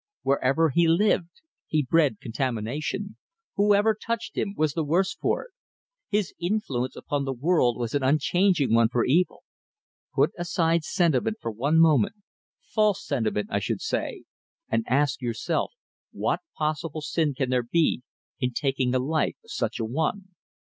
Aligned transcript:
Wherever 0.23 0.71
he 0.71 0.87
lived, 0.87 1.29
he 1.67 1.85
bred 1.87 2.19
contamination. 2.19 3.17
Whoever 3.57 3.93
touched 3.93 4.35
him 4.35 4.55
was 4.57 4.73
the 4.73 4.83
worse 4.83 5.13
for 5.13 5.43
it. 5.43 5.51
His 6.09 6.33
influence 6.39 6.95
upon 6.95 7.23
the 7.23 7.33
world 7.33 7.77
was 7.77 7.93
an 7.93 8.01
unchanging 8.01 8.73
one 8.73 8.89
for 8.89 9.05
evil. 9.05 9.43
Put 10.15 10.31
aside 10.39 10.83
sentiment 10.83 11.37
for 11.39 11.51
one 11.51 11.77
moment, 11.79 12.15
false 12.63 13.05
sentiment 13.05 13.49
I 13.51 13.59
should 13.59 13.79
say, 13.79 14.23
and 14.67 14.83
ask 14.87 15.21
yourself 15.21 15.71
what 16.11 16.39
possible 16.57 17.01
sin 17.01 17.35
can 17.35 17.51
there 17.51 17.61
be 17.61 18.01
in 18.39 18.53
taking 18.53 18.89
the 18.89 18.97
life 18.99 19.35
of 19.43 19.51
such 19.51 19.79
a 19.79 19.85
one. 19.85 20.29